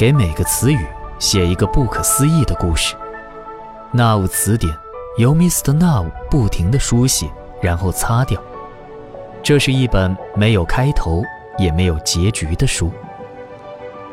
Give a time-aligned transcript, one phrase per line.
[0.00, 0.86] 给每个词语
[1.18, 2.96] 写一个不可思议的故事。
[3.92, 4.74] Now 词典
[5.18, 5.74] 由 Mr.
[5.74, 7.26] Now 不停地书写，
[7.60, 8.42] 然后擦掉。
[9.42, 11.22] 这是一本没有开头
[11.58, 12.90] 也没有结局的书。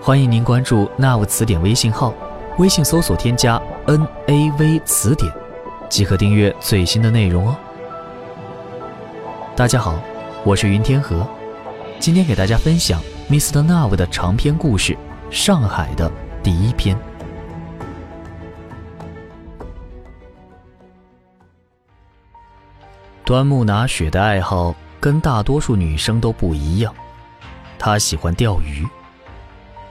[0.01, 2.13] 欢迎您关注 Now 词典微信号，
[2.57, 5.31] 微信搜索添加 NAV 词典，
[5.87, 7.55] 即可订阅最新的内容哦。
[9.55, 9.97] 大家好，
[10.43, 11.25] 我是云天河，
[11.97, 13.61] 今天给大家分享 Mr.
[13.61, 14.91] Now 的长篇故事
[15.29, 16.09] 《上海》的
[16.41, 16.97] 第一篇。
[23.25, 26.95] 端木拿雪的爱好跟大多数女生都不一样，
[27.77, 28.87] 她喜欢钓鱼，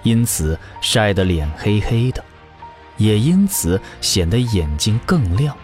[0.03, 2.25] 因此晒得脸黑黑的，
[2.97, 5.55] 也因此显得眼睛更亮。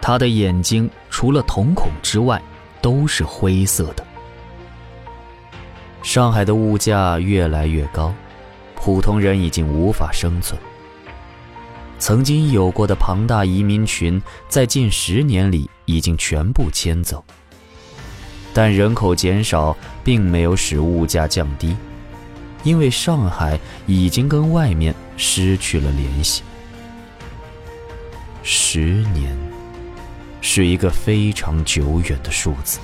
[0.00, 2.40] 她的眼睛除了瞳孔之外
[2.80, 4.04] 都是灰色的。
[6.04, 8.12] 上海的物价越来越高，
[8.84, 10.60] 普通人已经无法生存。
[12.00, 17.24] 曾经有过的庞大移民群，在近十年里已经全部迁走。
[18.52, 21.76] 但人口减少并没有使物价降低，
[22.64, 26.42] 因为上海已经跟外面失去了联系。
[28.42, 28.80] 十
[29.14, 29.38] 年，
[30.40, 32.80] 是一个非常久远的数字。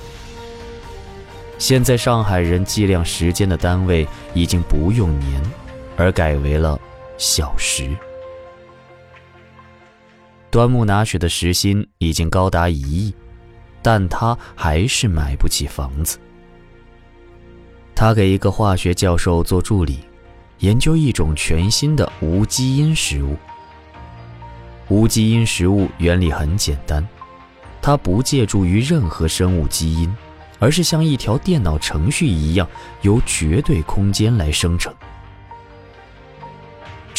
[1.57, 5.41] 现在上海人计量时间的单位已经不用年，
[5.99, 6.79] 而改为了
[7.17, 7.93] 小时。
[10.49, 13.13] 端木拿雪的时薪已经高达一亿，
[13.81, 16.17] 但他还是买不起房子。
[17.93, 19.99] 他给一个化学教授做助理，
[20.59, 23.35] 研究一种全新的无基因食物。
[24.87, 27.05] 无基因食物原理很简单，
[27.81, 30.11] 它不借助于任何生物基因，
[30.59, 32.65] 而是像一条电脑程序一样，
[33.01, 34.95] 由绝对空间来生成。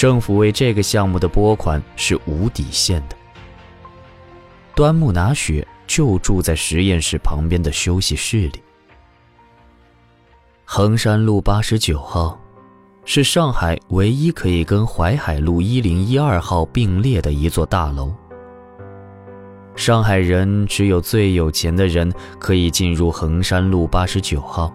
[0.00, 3.14] 政府为这个项目的拨款是无底线的。
[4.74, 8.62] 端木拿雪就住在实验室旁边的休息室里。
[10.64, 12.40] 衡山路八十九号，
[13.04, 18.10] 是上海唯一可以跟淮海路一零一二号并列的一座大楼。
[19.76, 24.74] 上海人只有最有钱的人可以进入衡山路八十九号，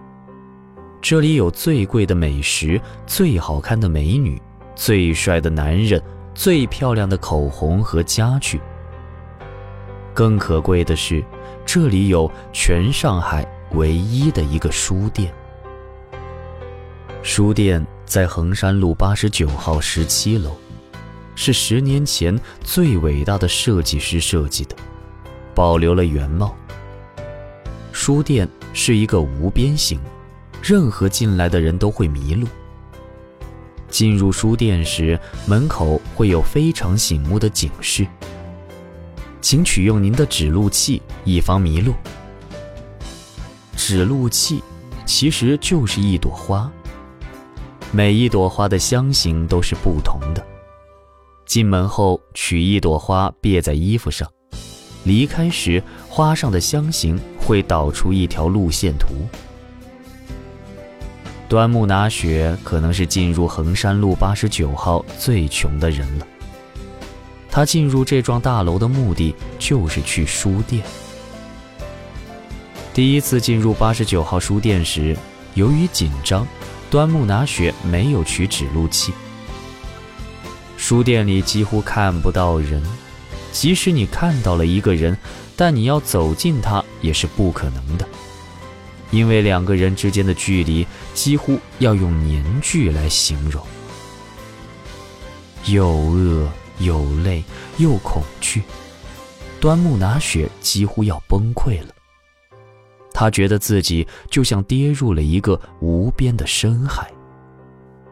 [1.02, 4.40] 这里有最贵的美食、最好看的美女、
[4.76, 6.00] 最帅的男人、
[6.34, 8.60] 最漂亮的口红和家具。
[10.14, 11.24] 更可贵的是，
[11.64, 15.32] 这里有全上海唯一的一个书店。
[17.22, 20.56] 书店在衡山路八十九号十七楼，
[21.34, 24.76] 是十年前最伟大的设计师设计的，
[25.54, 26.54] 保留了原貌。
[27.92, 29.98] 书店是一个无边形，
[30.62, 32.46] 任何进来的人都会迷路。
[33.96, 38.06] 进入书店时，门口会有非常醒目的警示。
[39.40, 41.94] 请取用您的指路器，以防迷路。
[43.74, 44.62] 指路器
[45.06, 46.70] 其实就是一朵花，
[47.90, 50.46] 每一朵花的香型都是不同的。
[51.46, 54.30] 进门后取一朵花别在衣服上，
[55.04, 59.26] 离开时花上的香型会导出一条路线图。
[61.48, 66.26] 端木拿雪可能是进入衡山路八十九号最穷的人了。
[67.50, 70.82] 他进入这幢大楼的目的就是去书店。
[72.92, 75.16] 第一次进入八十九号书店时，
[75.54, 76.46] 由于紧张，
[76.90, 79.12] 端木拿雪没有取指路器。
[80.76, 82.82] 书店里几乎看不到人，
[83.52, 85.16] 即使你看到了一个人，
[85.54, 88.06] 但你要走近他也是不可能的，
[89.10, 93.64] 因为两个人之间的距离几乎要用年距来形容。
[95.66, 96.48] 又饿。
[96.80, 97.42] 又累
[97.78, 98.62] 又恐惧，
[99.58, 101.88] 端木拿雪几乎要崩溃了。
[103.14, 107.10] 他觉得自己就像跌入了一个无边的深海，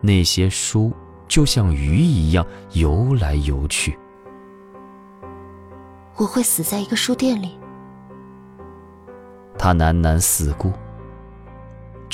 [0.01, 0.91] 那些书
[1.29, 3.99] 就像鱼一样游来游去。
[6.17, 7.51] 我会死在一个书店里。
[9.59, 10.73] 他喃喃四顾。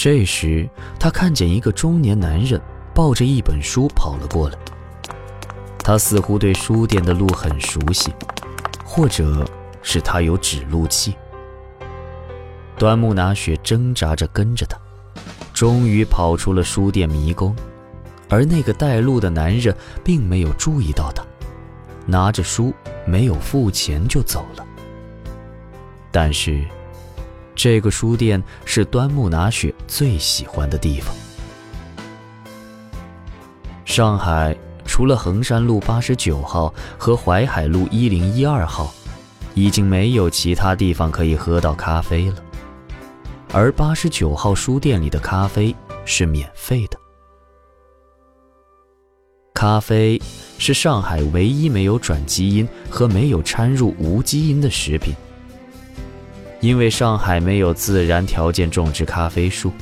[0.03, 0.67] 这时，
[0.99, 2.59] 他看见一个中年男人
[2.95, 4.57] 抱着一本书跑了过来。
[5.81, 8.11] 他似乎对书店的路很熟悉，
[8.83, 9.47] 或者
[9.83, 11.15] 是他有指路器。
[12.79, 14.79] 端木拿雪挣扎着跟着他，
[15.53, 17.55] 终于跑出了书店迷宫，
[18.31, 21.23] 而那个带路的男人并没有注意到他，
[22.07, 22.73] 拿着书
[23.05, 24.65] 没有付钱就走了。
[26.11, 26.65] 但是，
[27.63, 31.15] 这个书店是端木拿雪最喜欢的地方。
[33.85, 38.91] 上海除了衡山路八十九号和淮海路一零一二号，
[39.53, 42.37] 已经没有其他地方可以喝到咖啡了。
[43.53, 46.97] 而八十九号书店里的咖啡是免费的。
[49.53, 50.19] 咖啡
[50.57, 55.13] 是上海唯一没有转基因和没有掺入无基因的食品。
[56.61, 59.73] 因为上海没有自然条件种植咖啡树，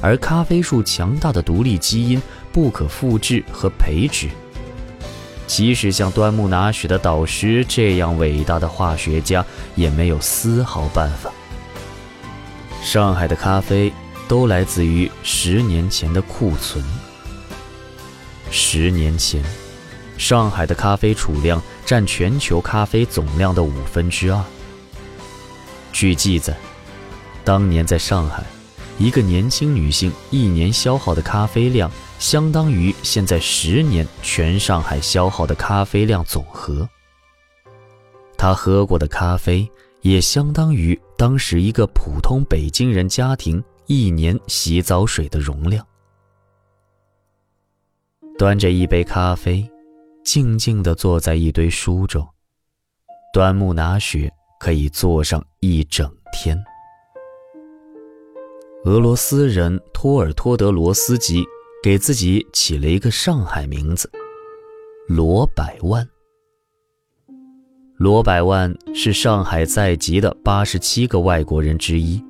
[0.00, 2.22] 而咖啡树强大的独立基因
[2.52, 4.28] 不可复制和培植。
[5.48, 9.44] 即使像端木拿雪的导师这样伟大的化学家，
[9.74, 11.30] 也没有丝毫办法。
[12.82, 13.92] 上海的咖啡
[14.28, 16.84] 都来自于十年前的库存。
[18.50, 19.42] 十年前，
[20.16, 24.44] 上海的咖啡储量占全球咖啡总量的五分之二。
[25.96, 26.54] 据记载，
[27.42, 28.44] 当年在上海，
[28.98, 36.86] 一个年轻女性一年消耗的咖啡量，相当于现在十年全上海消耗的咖啡量总和。
[38.36, 39.66] 她喝过的咖啡，
[40.02, 45.82] 也相当于当时一个普通北京人家庭一年洗澡水的容量。
[48.36, 49.66] 端着一杯咖啡，
[50.22, 52.28] 静静地坐在一堆书中，
[53.32, 54.30] 端木拿雪。
[54.58, 56.56] 可以坐上一整天。
[58.84, 61.44] 俄罗斯人托尔托德罗斯基
[61.82, 64.10] 给自己起了一个上海名字——
[65.08, 66.08] 罗百万。
[67.96, 72.22] 罗百万是上海在籍的八十七个外国人之一。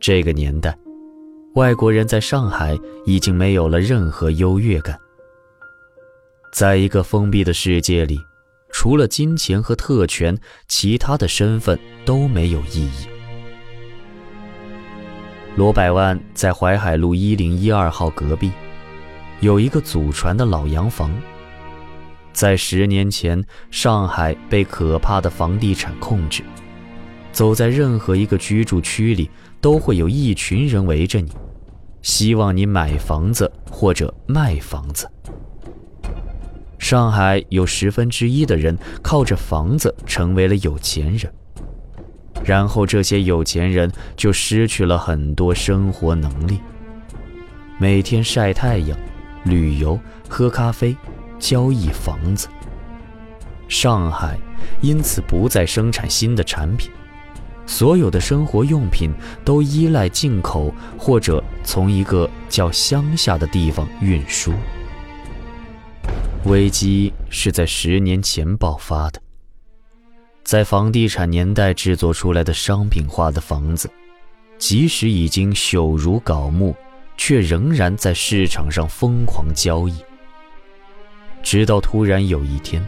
[0.00, 0.76] 这个年代，
[1.54, 4.98] 外国人在上海已经没有了任何优越感。
[6.52, 8.18] 在一个封闭的世界里。
[8.72, 10.36] 除了金钱和特权，
[10.66, 13.06] 其他的身份都没有意义。
[15.54, 18.50] 罗百万在淮海路一零一二号隔壁，
[19.40, 21.12] 有一个祖传的老洋房。
[22.32, 26.42] 在十年前，上海被可怕的房地产控制，
[27.30, 29.30] 走在任何一个居住区里，
[29.60, 31.30] 都会有一群人围着你，
[32.00, 35.06] 希望你买房子或者卖房子。
[36.82, 41.32] 上海有十分之一的人靠着房子成为了有钱人，
[42.44, 46.58] 然后这些有钱人就失去了很多生活能力。
[47.78, 48.98] 每天晒太阳、
[49.44, 49.96] 旅游、
[50.28, 50.94] 喝咖啡、
[51.38, 52.48] 交易房子。
[53.68, 54.36] 上海
[54.80, 56.90] 因此不再生产新的产品，
[57.64, 59.12] 所有的生活用品
[59.44, 64.52] 都依赖进口或者从一个叫乡下的地方运输。
[66.44, 69.20] 危机是在十年前爆发的。
[70.42, 73.88] 在房地产年代制作出来的商品化的房子，
[74.58, 76.74] 即使已经朽如槁木，
[77.16, 79.94] 却仍然在市场上疯狂交易。
[81.44, 82.84] 直到突然有一天，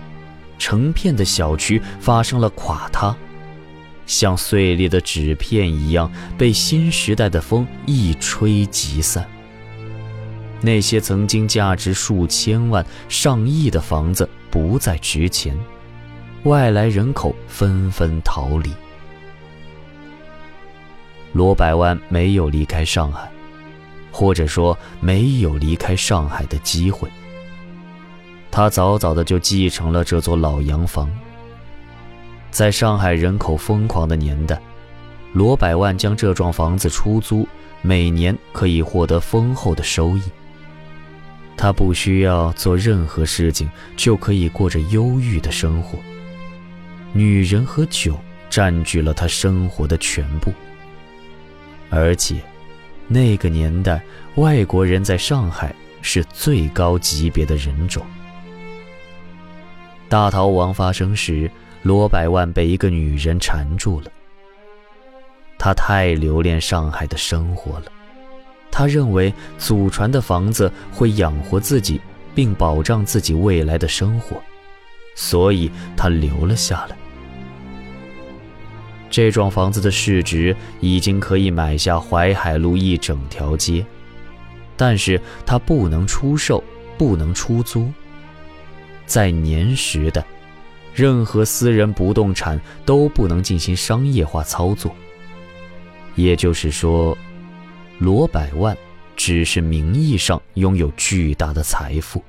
[0.59, 3.17] 成片的小区发生了垮塌，
[4.05, 9.25] 像碎裂的纸片一样被新时代的风一吹即散。
[10.65, 15.55] 那些曾经价值数千万、上亿的房子不再值钱，
[16.45, 18.73] 外来人口纷纷逃离。
[21.35, 23.31] 罗百万没有离开上海，
[24.11, 27.11] 或者说没有离开上海的机会。
[28.51, 31.11] 他早早的就继承了这座老洋房。
[32.51, 34.59] 在上海人口疯狂的年代，
[35.35, 37.47] 罗百万将这幢房子出租，
[37.83, 40.23] 每年可以获得丰厚的收益。
[41.57, 45.99] 他不需要做任何事情，就可以过着忧郁的生活。
[47.13, 48.19] 女人和酒
[48.51, 50.53] 占据了他生活的全部。
[51.91, 52.37] 而且，
[53.07, 54.03] 那个年代，
[54.35, 58.05] 外国人在上海是最高级别的人种。
[60.09, 61.51] 大逃亡发生时，
[61.83, 64.11] 罗百万被一个女人缠住了。
[65.57, 67.87] 他太留恋上海的生活了。
[68.77, 72.01] 他认为祖传的房子会养活自己，
[72.35, 74.43] 并保障自己未来的生活，
[75.15, 76.97] 所以他留了下来。
[79.09, 83.87] 这幢房子的市值已经可以买下淮海路一整条街，
[84.77, 86.61] 但是他不能出售，
[86.99, 87.89] 不能出租。
[89.07, 90.25] 在年时的，
[90.93, 94.93] 任何私人不动产都不能进行商业化操作，
[96.17, 97.17] 也就是说。
[97.99, 98.77] 罗百万
[99.17, 102.23] 只是名义上拥有巨大的财富。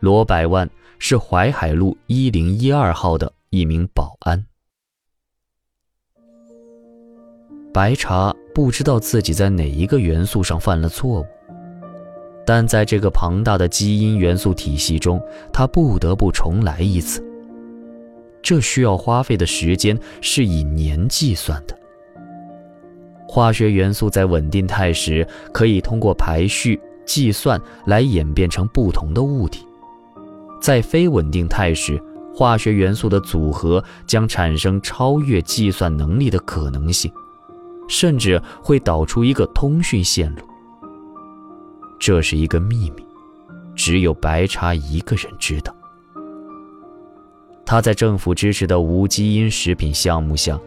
[0.00, 0.68] 罗百万
[0.98, 4.44] 是淮海路一零一二号的一名保安。
[7.72, 11.26] 白茶不知道自己在哪一个元素上犯了错误，
[12.44, 17.24] 但在这个庞大的基因元素体系中，他不得不重来一次。
[18.42, 21.77] 这需要花费的时间是以年计算的。
[23.30, 29.60] 化学元素在稳定态时，可以通过排序计算来演变成不同的物体；
[30.62, 32.02] 在非稳定态时，
[32.34, 37.12] 化学元素的组合将产生超越计算能力的可能性，
[37.86, 40.42] 甚至会导出一个通讯线路。
[42.00, 43.04] 这是一个秘密，
[43.74, 45.74] 只有白茶一个人知道。
[47.66, 50.58] 他在政府支持的无基因食品项目下，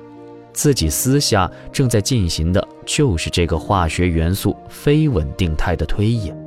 [0.53, 6.37] 自己私下正在进行的就是这个化学元素非稳定态的推演。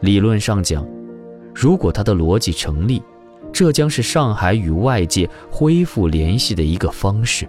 [0.00, 0.86] 理论上讲，
[1.54, 3.02] 如果他的逻辑成立，
[3.52, 7.48] 这将是上海与外界恢复联系的一个方式。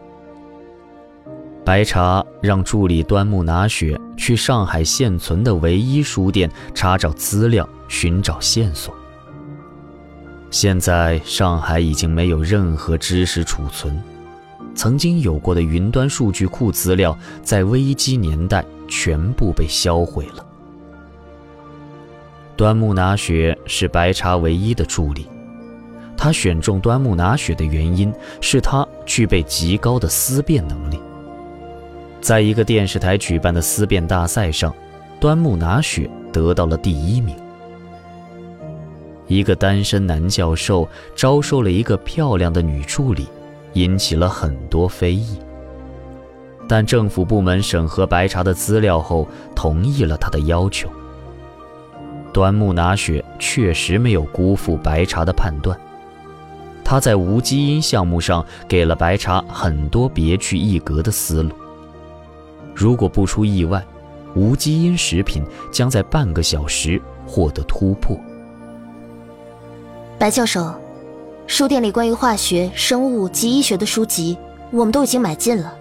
[1.65, 8.95] 白茶让助理端木拿雪去上海现存的唯一书店查找资料，寻找线索。
[10.51, 13.99] 现在上海已经没有任何知识储存，
[14.75, 20.45] 曾经有过的云端数据库资料在危机年代全部被销毁了。
[22.57, 25.27] 端木拿雪是白茶唯一的助理，
[26.15, 30.99] 他选中端木拿雪的原因是他具备极高的思辨能力。
[32.21, 34.73] 在一个电视台举办的思辨大赛上，
[35.19, 37.35] 端木拿雪得到了第一名。
[39.27, 43.27] 一个单身男教授招收了一个漂亮的女助理，
[43.75, 45.39] 引起了很多非议。
[46.67, 50.89] 但政府部门审核白茶的资料后，同意了他的要求。
[52.33, 55.79] 端木拿雪确实没有辜负白茶的判断，
[56.83, 61.51] 他在无基因项目上给了白茶很多别具一格的思路。
[62.73, 63.81] 如果不出意外，
[64.35, 68.19] 无基因食品将在半个小时获得突破。
[70.19, 70.73] 白教授，
[71.47, 74.37] 书店里关于化学、生物及医学的书籍，
[74.71, 75.73] 我们都已经买尽了。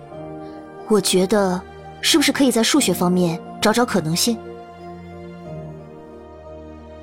[0.88, 1.60] 我觉得，
[2.02, 4.36] 是不是可以在数学方面找找可能性？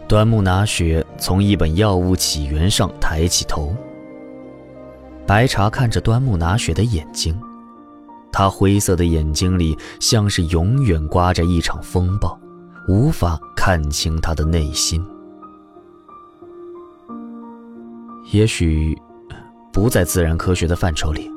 [0.07, 3.73] 端木拿雪从一本药物起源上抬起头。
[5.25, 7.39] 白茶看着端木拿雪的眼睛。
[8.31, 12.39] 他灰色的眼睛里像是永远刮着一场风暴，
[12.87, 15.03] 无法看清他的内心。
[18.31, 18.97] 也许
[19.73, 21.29] 不在自然科学的范畴里，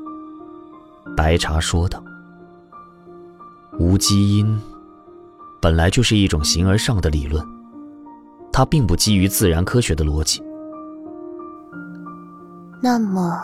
[1.15, 2.01] 白茶说道。
[3.77, 4.57] 无基因
[5.61, 7.45] 本来就是一种形而上的理论，
[8.53, 10.41] 它并不基于自然科学的逻辑。
[12.81, 13.37] 那么。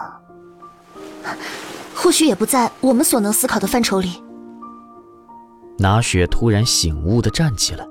[1.94, 4.24] 或许也不在我们所能思考的范畴里。
[5.78, 7.86] 拿雪突然醒悟的站起来。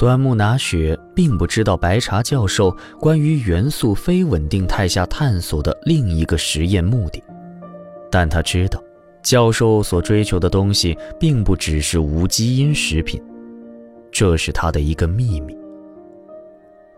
[0.00, 7.22] 端木拿雪并不知道白茶教授关于元素非稳定态下探索的另一个实验目的，
[8.10, 8.82] 但他知道，
[9.22, 13.22] 教授所追求的东西并不只是无基因食品，
[14.10, 15.54] 这是他的一个秘密。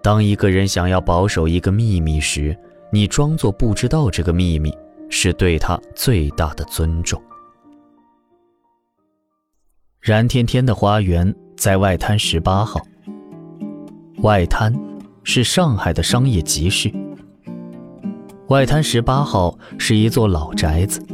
[0.01, 2.57] 当一个人想要保守一个秘密时，
[2.93, 4.73] 你装作不知道这个秘密。
[5.15, 7.23] 是对他最大的尊重。
[10.01, 12.81] 冉天天的花园在外滩十八号。
[14.23, 14.73] 外滩
[15.25, 16.93] 是上海的商业集市。
[18.51, 21.05] 外滩十八号是一座老宅子，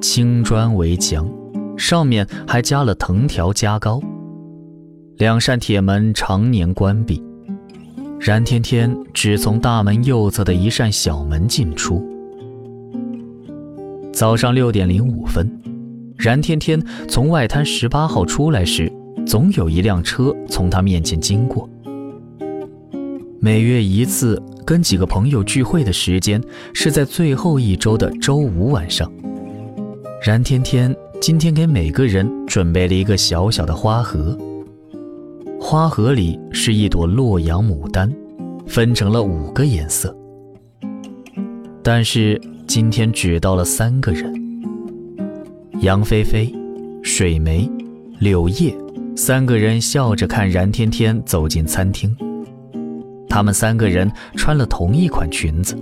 [0.00, 1.30] 青砖围墙，
[1.76, 4.00] 上面还加了藤条加高，
[5.18, 7.22] 两扇铁门常年关闭。
[8.18, 12.04] 冉天天只从大门右侧的一扇小门进出。
[14.12, 15.48] 早上六点零五分，
[16.16, 18.92] 冉天天从外滩十八号出来时，
[19.24, 21.70] 总有一辆车从他面前经过。
[23.40, 26.42] 每月一次跟几个朋友聚会的时间
[26.74, 29.10] 是在最后一周的周五晚上。
[30.22, 34.36] 冉天天今天给每个人准备了一个小小的花盒，
[35.60, 38.12] 花盒里是一朵洛阳牡丹，
[38.66, 40.16] 分成了五个颜色，
[41.82, 42.40] 但是。
[42.68, 44.30] 今天只到了三个人：
[45.80, 46.54] 杨菲菲、
[47.02, 47.66] 水梅、
[48.18, 48.76] 柳叶。
[49.16, 52.14] 三个人笑着看冉天天走进餐厅。
[53.38, 55.78] 他们三个人穿了同一款裙子，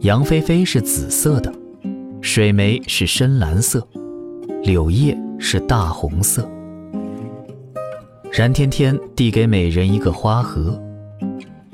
[0.00, 1.54] 杨菲菲是紫色的，
[2.20, 3.86] 水梅是深蓝色，
[4.64, 6.50] 柳叶是大红色。
[8.32, 10.76] 冉天天递给每人一个花盒，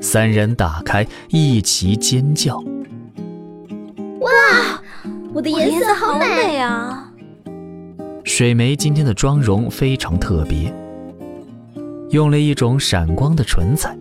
[0.00, 2.58] 三人打开，一齐尖叫。
[4.20, 4.28] 哇，
[5.32, 7.10] 我的颜色好美啊！
[8.22, 10.70] 水梅今天的妆容非常特别，
[12.10, 13.96] 用了一种闪光的唇彩，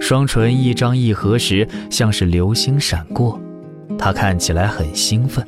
[0.00, 3.38] 双唇一张一合时，像是流星闪过。
[3.98, 5.44] 他看起来很兴奋。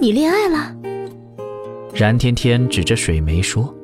[0.00, 0.74] 你恋爱了？
[1.94, 3.74] 然天天指着水梅说。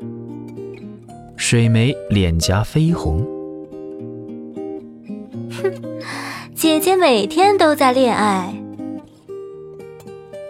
[1.36, 3.26] 水梅脸颊绯红。
[5.50, 5.70] 哼，
[6.54, 8.54] 姐姐每天都在恋爱。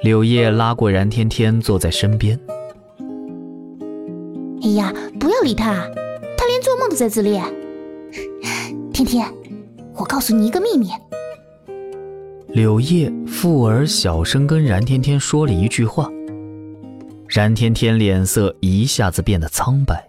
[0.03, 2.39] 柳叶拉过然天天，坐在身边。
[4.63, 5.73] 哎呀，不要理他，
[6.37, 7.43] 他连做梦都在自恋。
[8.95, 9.29] 天天，
[9.97, 10.89] 我告诉你一个秘密。
[12.47, 16.09] 柳叶附耳小声跟冉天天说了一句话，
[17.27, 20.09] 冉天天脸色一下子变得苍白，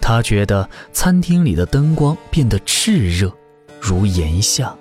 [0.00, 3.34] 他觉得餐厅里的灯光变得炽热，
[3.80, 4.72] 如炎夏，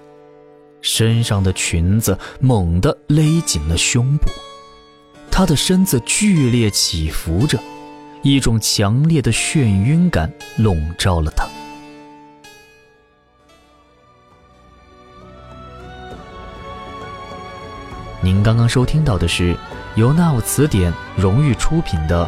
[0.82, 4.30] 身上的裙子猛地勒紧了胸部，
[5.32, 7.58] 他的身子剧烈起伏着，
[8.22, 11.50] 一种强烈的眩晕感笼罩了他。
[18.26, 19.56] 您刚刚收听到的是
[19.94, 22.28] 由 Now 词典荣誉出品的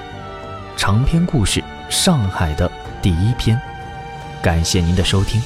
[0.76, 3.60] 长篇故事《上海》的第一篇，
[4.40, 5.42] 感谢您的收听。